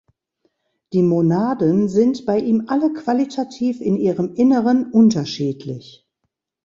[0.93, 6.07] Die Monaden sind bei ihm alle qualitativ in ihrem Inneren unterschiedlich.